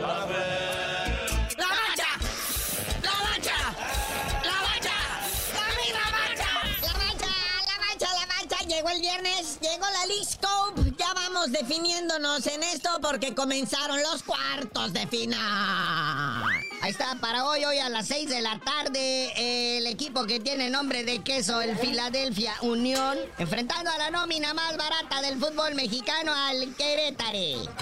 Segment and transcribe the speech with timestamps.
[0.00, 2.10] ¡La bacha!
[3.02, 3.58] ¡La bacha!
[4.42, 4.96] ¡La bacha!
[5.52, 6.50] ¡La misma bacha!
[6.80, 7.30] La mancha,
[7.66, 8.58] la mancha, la mancha.
[8.66, 10.24] Llegó el viernes, llegó la League.
[10.96, 16.44] Ya vamos definiéndonos en esto porque comenzaron los cuartos de final.
[16.82, 20.68] Ahí está, para hoy, hoy a las 6 de la tarde, el equipo que tiene
[20.68, 26.34] nombre de queso, el Philadelphia Unión, enfrentando a la nómina más barata del fútbol mexicano,
[26.34, 27.72] al Querétaro.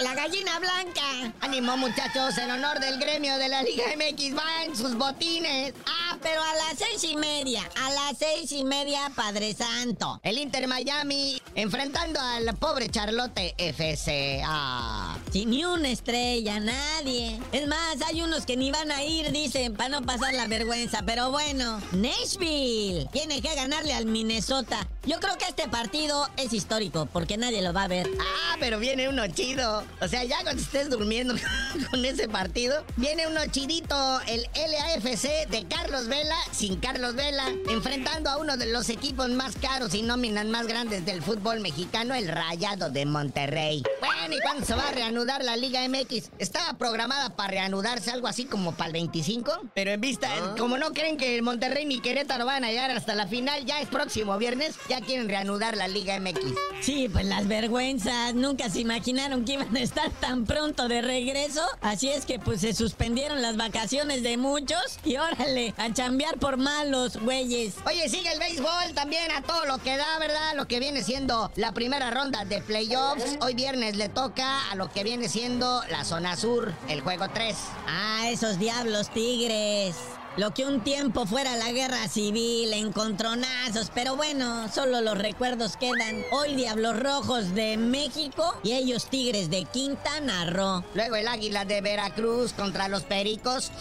[0.00, 1.32] La gallina blanca.
[1.40, 5.74] Ánimo, muchachos, en honor del gremio de la Liga MX, va en sus botines.
[5.86, 10.20] Ah, pero a las seis y media, a las seis y media, Padre Santo.
[10.22, 14.40] El Inter Miami enfrentando al pobre Charlotte FC.
[14.44, 17.40] Ah, sin ni una estrella, nadie.
[17.50, 21.02] Es más, hay unos que ni van a ir, dicen, para no pasar la vergüenza.
[21.04, 24.86] Pero bueno, Nashville tiene que ganarle al Minnesota.
[25.06, 28.10] Yo creo que este partido es histórico, porque nadie lo va a ver.
[28.18, 29.84] Ah, pero viene uno chido.
[30.00, 31.36] O sea, ya cuando estés durmiendo
[31.92, 38.30] con ese partido, viene uno chidito, el LAFC de Carlos Vela, sin Carlos Vela, enfrentando
[38.30, 42.26] a uno de los equipos más caros y nóminas más grandes del fútbol mexicano, el
[42.26, 43.84] Rayado de Monterrey.
[44.00, 46.30] Bueno, ¿y cuándo se va a reanudar la Liga MX?
[46.38, 50.92] Estaba programada para reanudarse algo así como para el 25, pero en vista, como no
[50.92, 54.36] creen que el Monterrey ni Querétaro van a llegar hasta la final, ya es próximo
[54.36, 56.40] viernes, ya quieren reanudar la Liga MX.
[56.80, 61.62] Sí, pues las vergüenzas, nunca se imaginaron que iban a estar tan pronto de regreso,
[61.80, 66.56] así es que pues se suspendieron las vacaciones de muchos y órale, a chambear por
[66.56, 67.74] malos, güeyes.
[67.86, 70.54] Oye, sigue el béisbol también a todo lo que da, ¿verdad?
[70.54, 73.38] Lo que viene siendo la primera ronda de playoffs.
[73.40, 77.56] Hoy viernes le toca a lo que viene siendo la zona sur, el juego 3.
[77.86, 80.15] Ah, esos diablos tigres.
[80.36, 86.22] Lo que un tiempo fuera la guerra civil, encontronazos, pero bueno, solo los recuerdos quedan.
[86.30, 90.84] Hoy Diablos Rojos de México y ellos Tigres de Quintana Roo.
[90.92, 93.72] Luego el Águila de Veracruz contra los Pericos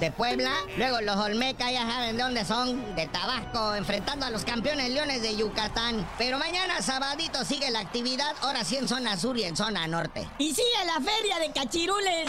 [0.00, 0.52] de Puebla.
[0.76, 5.22] Luego los Olmeca, ya saben de dónde son, de Tabasco, enfrentando a los campeones Leones
[5.22, 6.06] de Yucatán.
[6.18, 10.28] Pero mañana sabadito sigue la actividad, ahora sí en zona sur y en zona norte.
[10.36, 12.28] Y sigue la feria de cachirules.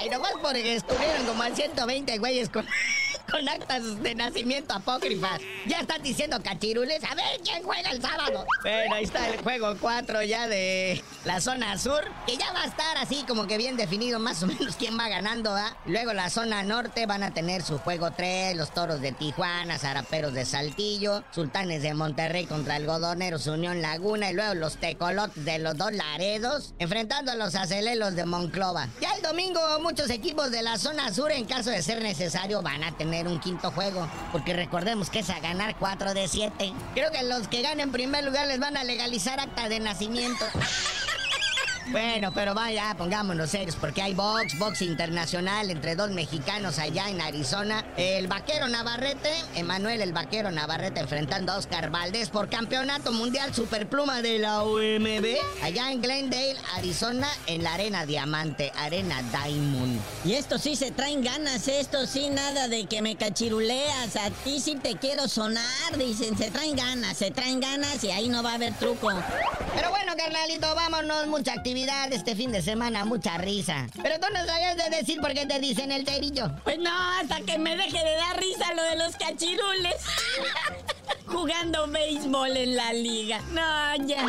[0.00, 2.64] Ay, nomás porque estuvieron como al 120 güeyes con
[3.34, 5.40] con actas de nacimiento apócrifas.
[5.66, 7.02] Ya están diciendo cachirules.
[7.02, 8.46] A ver quién juega el sábado.
[8.62, 12.04] Bueno, ahí está el juego 4 ya de la zona sur.
[12.28, 15.08] Que ya va a estar así como que bien definido más o menos quién va
[15.08, 15.76] ganando, ¿ah?
[15.84, 18.54] Luego la zona norte van a tener su juego 3.
[18.56, 24.30] Los toros de Tijuana, Zaraperos de Saltillo, Sultanes de Monterrey contra Algodoneros Unión Laguna.
[24.30, 26.74] Y luego los Tecolotes de los dos Laredos.
[26.78, 28.88] Enfrentando a los Acelelos de Monclova.
[29.00, 32.92] Ya domingo muchos equipos de la zona sur en caso de ser necesario van a
[32.92, 34.06] tener un quinto juego.
[34.32, 36.72] Porque recordemos que es a ganar 4 de 7.
[36.94, 40.44] Creo que los que ganen en primer lugar les van a legalizar acta de nacimiento.
[41.88, 47.20] Bueno, pero vaya, pongámonos serios, porque hay box, box internacional entre dos mexicanos allá en
[47.20, 47.84] Arizona.
[47.96, 54.22] El vaquero Navarrete, Emanuel el vaquero Navarrete enfrentando a Oscar Valdés por campeonato mundial superpluma
[54.22, 55.36] de la UMB.
[55.62, 60.00] Allá en Glendale, Arizona, en la Arena Diamante, Arena Diamond.
[60.24, 64.16] Y esto sí se traen ganas, esto sí, nada de que me cachiruleas.
[64.16, 68.28] A ti sí te quiero sonar, dicen, se traen ganas, se traen ganas y ahí
[68.28, 69.10] no va a haber truco.
[69.74, 73.86] Pero bueno, carnalito, vámonos, mucha actividad este fin de semana, mucha risa.
[74.02, 76.50] Pero tú no sabías de decir por qué te dicen el cerillo.
[76.64, 76.90] Pues no,
[77.20, 79.96] hasta que me deje de dar risa lo de los cachirules.
[81.26, 83.40] Jugando béisbol en la liga.
[83.52, 84.24] No, ya.